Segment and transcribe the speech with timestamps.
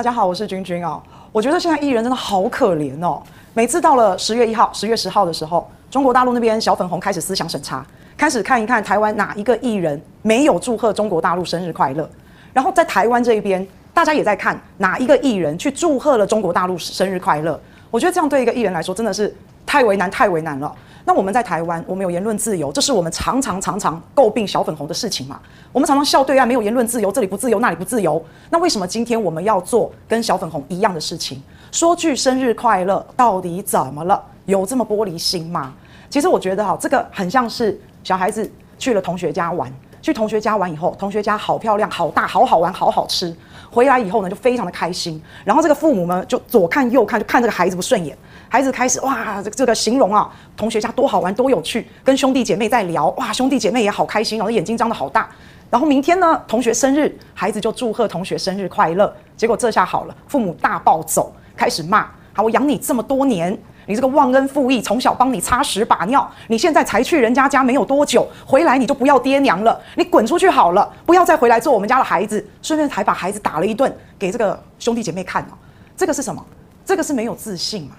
[0.00, 1.02] 大家好，我是君君哦。
[1.32, 3.20] 我觉得现在艺人真的好可怜哦。
[3.52, 7.84] 每次到了十月一号、十月十号的时候，中国大陆那边小粉红开始思想审查，
[8.16, 12.08] 开始看一看台湾哪一个艺人没有祝贺中国大陆生日快乐。
[12.52, 17.60] 然后在台湾这一边，大家也在看哪一个艺人去祝贺了中国大陆生日快乐。
[17.90, 19.34] 我觉得这样对一个艺人来说真的是
[19.66, 20.72] 太为难、太为难了。
[21.08, 25.40] 那我们在台湾，我们有言论自由，这是我们常常常常诟病小粉红的事情嘛？
[25.72, 28.22] 我们常常笑对岸没有言论自由，这里不自由，那里不自由。
[28.50, 31.42] 那为什么今天我们要做跟小粉红一样的事情？
[31.72, 34.22] 说句生日快乐，到底怎么了？
[34.44, 35.72] 有这么玻璃心吗？
[36.10, 43.34] 其实我觉得哈，这个很像是小孩子去了同学家玩，去同学家玩以后，同学家好漂亮、好大、好好玩、好好吃，
[43.70, 45.18] 回来以后呢，就非常的开心。
[45.42, 48.14] 然后这个父母呢，就左看右看，就看这个孩子不顺眼。
[48.48, 55.28] 孩子开始哇，这个形容啊，同学家多好玩多有趣，跟兄弟姐妹在聊哇，兄弟姐妹也好开心，然后眼睛张得好大。
[55.70, 59.14] 然后明天呢，同学生日，孩子就祝贺同学生日快乐。
[59.36, 72.42] 结果这下好了，父母大暴走，开始骂：好，我养你这么多年，你这个忘恩负义，从小帮你擦屎把尿，你现在才去人家家没有多久，回来你就不要爹娘了，你滚出去好了，不要再回来做我们家的孩子。
[72.62, 75.52] 顺便还把孩子打了一顿给这个兄弟姐妹看哦。
[75.94, 76.42] 这个是什么？
[76.86, 77.90] 这个是没有自信嘛？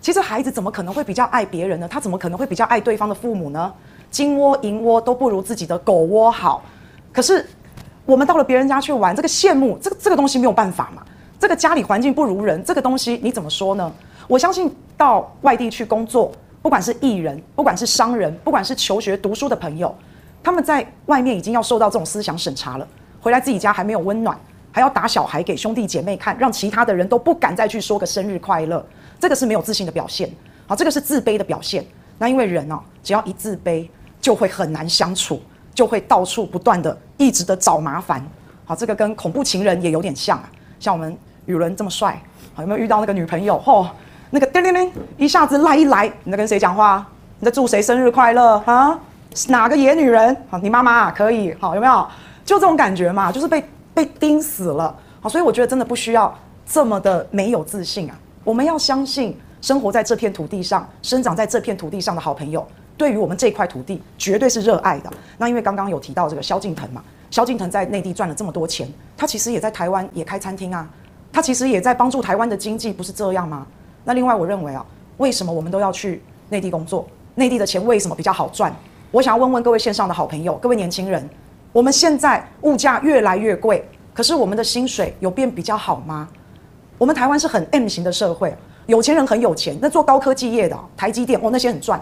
[0.00, 1.88] 其实孩子怎么可能会比较爱别人呢？
[1.88, 3.72] 他怎么可能会比较爱对方的父母呢？
[4.10, 6.62] 金窝银窝都不如自己的狗窝好。
[7.12, 7.44] 可是
[8.06, 11.02] 我们到了别人家去玩，这个羡慕，这个这个东西没有办法嘛。
[11.38, 13.92] 这个家里环境不如人，这个东西你怎么说呢？
[14.26, 19.94] 我相信到外地去工作，不管是艺人，不管是商人，不管是求学读书的朋友，
[20.42, 22.86] 他们在外面已经要受到这种思想审查了，
[23.20, 24.38] 回来自己家还没有温暖，
[24.72, 28.84] 还要打小孩给兄弟姐妹看，让其他的人都不敢再去说个生日快乐。
[29.20, 30.30] 这个是没有自信的表现，
[30.66, 31.84] 好，这个是自卑的表现。
[32.18, 33.88] 那因为人哦，只要一自卑，
[34.20, 35.40] 就会很难相处，
[35.74, 38.24] 就会到处不断的一直的找麻烦。
[38.64, 40.50] 好，这个跟恐怖情人也有点像啊。
[40.80, 42.20] 像我们宇伦这么帅，
[42.54, 43.60] 好，有没有遇到那个女朋友？
[43.64, 43.86] 嚯、
[44.30, 47.06] 那个叮铃铃，一下子赖一来，你在跟谁讲话？
[47.40, 48.98] 你在祝谁生日快乐啊？
[49.48, 50.36] 哪个野女人？
[50.50, 51.54] 好，你妈妈可以。
[51.60, 52.06] 好，有没有？
[52.44, 53.64] 就这种感觉嘛，就是被
[53.94, 54.94] 被盯死了。
[55.20, 56.36] 好，所以我觉得真的不需要
[56.66, 58.18] 这么的没有自信啊。
[58.48, 62.66] 我们要相信，生活在这片土地上、生长在这片土地上的好朋友，
[62.96, 65.12] 对于我们这块土地绝对是热爱的。
[65.36, 70.88] 那因为刚刚有提到这个萧敬腾嘛，萧敬腾在内地赚了这么多钱，他其实也在台湾也开餐厅啊，
[71.30, 73.66] 他其实也在帮助台湾的经济，不是这样吗？
[74.02, 74.82] 那另外，我认为啊，
[75.18, 77.06] 为什么我们都要去内地工作？
[77.34, 78.74] 内地的钱为什么比较好赚？
[79.10, 81.28] 我想要问问各位线上的好朋友，各位年轻人，
[81.70, 86.26] 我们现在物价越来越贵，可是我们的薪水有变比较好吗？
[86.98, 88.52] 我们台湾是很 M 型的社会，
[88.86, 92.00] 有钱人很有钱，那做高科技业的，台积电哦，那些很赚。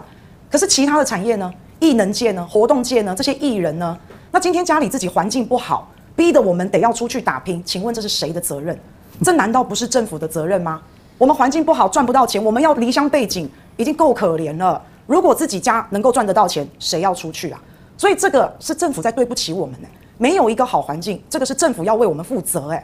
[0.49, 1.53] 可是其他的产业呢？
[1.79, 2.43] 艺能界呢？
[2.49, 3.13] 活动界呢？
[3.15, 3.95] 这些艺人呢？
[4.31, 8.77] 那今天家里自己环境不好，逼得我们得要出去打拼，请问这是谁的责任？
[9.23, 10.81] 这难道不是政府的责任吗？
[11.19, 14.81] 我们环境不好，赚不到钱，我们要离乡背井，已经够可怜了。
[15.05, 17.61] 如果自己家能够赚得到钱，谁要出去啊？
[17.95, 19.87] 所以这个是政府在对不起我们呢。
[20.17, 22.83] 没有一个好环境，这个是政府要为我们负责诶。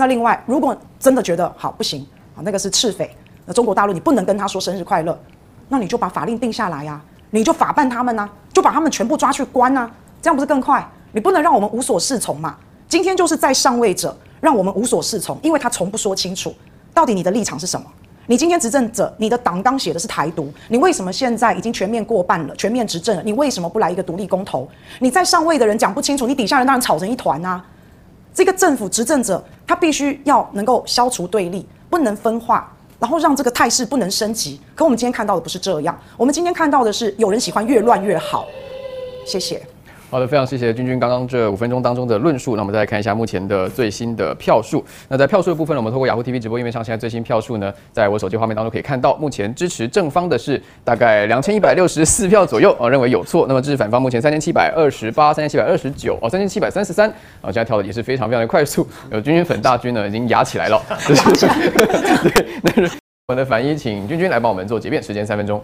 [0.00, 5.20] 那另外，如果真的觉得好不行啊，那个是赤匪，那中国大陆你不能跟他说生日快乐，
[5.68, 9.90] 那你就把法令定下来呀、你就法办他们呐、就把他们全部抓去关呐、
[10.22, 10.82] 这样不是更快？
[11.12, 12.56] 你不能让我们无所适从嘛？
[12.88, 16.54] 今天就是在上位者让我们无所适从，因为他从不说清楚
[16.94, 17.86] 到底你的立场是什么。
[18.26, 24.66] 你今天执政者，你的党纲写的是台独，你为什么现在已经全面过半了，全面执政了，你为什么不来一个独立公投？
[24.98, 27.62] 你在上位的人讲不清楚，你底下人当然吵成一团啊。
[28.32, 34.60] 这个政府执政者，他必须要能够消除对立，不能分化，然后让这个态势不能升级。
[34.74, 38.46] 可我们今天看到的不是这样，我们今天看到的是有人喜欢越乱越好。
[39.24, 39.64] 谢谢。
[40.10, 42.56] 好的，非常谢谢君君刚刚这五分钟当中的论述。
[42.56, 44.84] 那我们再来看一下目前的最新的票数。
[45.06, 53.46] 那在票数的部分呢，我们透过雅虎 TV 直播页面上，现在最新票数呢，在我手机画面当中可以看到，目前支持正方的是大概两千一百六十四票左右啊，认为有错。
[53.46, 57.08] 那么支持反方目前三千七百二十八、三千七百二十九哦，三千七百三十三
[57.40, 58.84] 啊，现在跳的也是非常非常的快速。
[59.12, 60.82] 有君君粉大军呢，已经压起来了。
[61.06, 62.96] 对，那是
[63.28, 65.62] 我们的反一，请君君来帮我们做结辩，时间三分钟。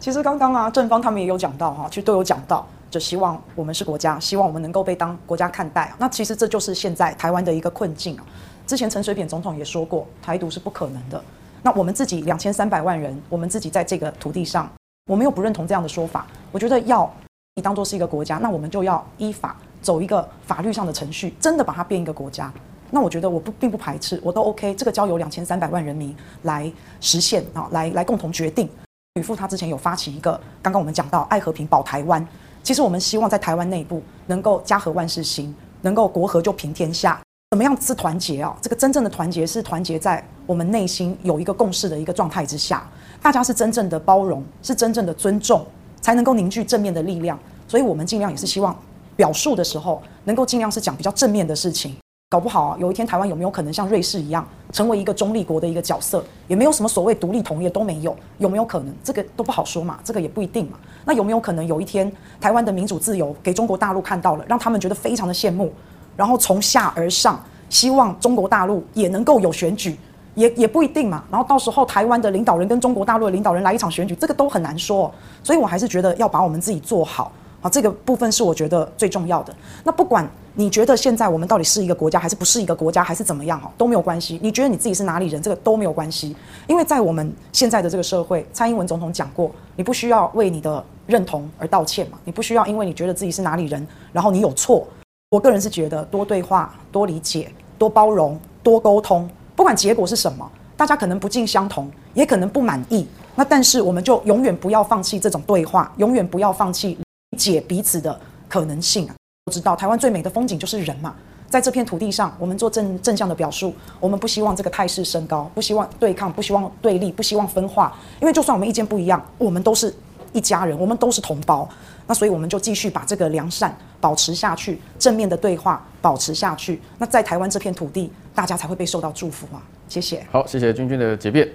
[0.00, 2.66] 其实刚刚啊，正方他们也有讲到哈，其实都有讲到。
[2.90, 5.92] 就希望我们是国家，希望我们能够被当国家看待。
[5.96, 8.24] 那其实这就是现在台湾的一个困境啊。
[8.66, 11.22] 之前陈水扁总统也说过，台独是不可能的。
[11.62, 14.68] 那我们自己两千三百万人，我们自己在这个土地上，
[15.06, 16.26] 我们又不认同这样的说法。
[16.50, 17.08] 我觉得要
[17.54, 22.52] 你当做是一个国家，那我们就要依法走一个法律上的程序，真的把它变一个国家。
[22.90, 24.74] 那我觉得我不并不排斥，我都 OK。
[24.74, 28.68] 这个交由两千三百万人民来实现啊，来来共同决定。
[29.14, 32.24] 吕富他之前有发起一个，刚刚我们讲到爱和平保台湾。
[32.62, 35.52] 其实我们希望在台湾内部能够家和万事兴，
[35.82, 37.20] 能够国和就平天下。
[37.50, 38.56] 怎么样是团结啊？
[38.62, 42.88] 这个真正的团结是团结在我们内心有一个共识的一个状态之下，
[43.20, 45.66] 大家是真正的包容，是真正的尊重，
[46.00, 47.36] 才能够凝聚正面的力量。
[47.66, 48.78] 所以我们尽量也是希望
[49.16, 51.96] 表述的时候，能够尽量是讲比较正面的事情。
[52.32, 56.24] 搞不好啊，有一天台湾有没有可能像瑞士一样，成为一个中立国的一个角色？
[56.46, 58.94] 也没有什么所谓独立同业都没有，有没有可能？
[59.02, 60.78] 这个都不好说嘛，这个也不一定嘛。
[61.04, 62.10] 那有没有可能有一天
[62.40, 65.72] 台湾的民主自由给中国大陆看到了，让他们觉得非常的羡慕，
[66.16, 69.98] 然后从下而上希望中国大陆也能够有选举，
[70.36, 71.24] 也也不一定嘛。
[71.32, 75.12] 然后到时候台湾的领导人跟中国大陆的领导人来一场选举，这个都很难说。
[75.42, 77.32] 所以我还是觉得要把我们自己做好。
[77.60, 79.54] 好，这个部分是我觉得最重要的。
[79.84, 84.38] 那不管你觉得现在我们到底是一个国家还是不是一个国家，还是怎么样哈，都没有关系。
[84.42, 86.34] 你觉得你自己是哪里人，这个都没有关系。
[86.66, 94.86] 因为在我们现在的这个社会，蔡英文总统讲过，你不需要为你的认同而道歉嘛，你不需要因为你觉得自己是哪里人，然后你有错。
[95.30, 103.06] 我个人是觉得多对话、多理解、多包容、多沟通，不管结果是什么，大家可能不尽相同，也可能不满意。
[103.36, 106.98] 那但是我们就永远不要放弃这种对话，永远不要放弃。
[107.40, 109.14] 解彼此的可能性啊！
[109.46, 111.14] 我知道台湾最美的风景就是人嘛，
[111.48, 117.96] 在这片土地上，我们做正正向的表述，我们不希望这个态势升高，不希望对抗，不希望对立，不希望分化。
[118.20, 119.94] 因为就算我们意见不一样，我们都是
[120.34, 121.66] 一家人，我们都是同胞。
[122.06, 126.80] 那所以我们就继续把这个良善保持下去，正面的对话保持下去。
[126.98, 129.62] 那在台湾这片土地，大家才会被受到祝福啊！
[129.88, 130.24] 谢谢。
[130.30, 131.50] 好，谢谢君君的解辩。